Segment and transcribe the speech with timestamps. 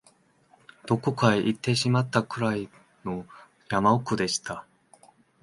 [0.87, 2.67] どこかへ行ってしまったくらい
[3.05, 3.27] の
[3.69, 4.65] 山奥でした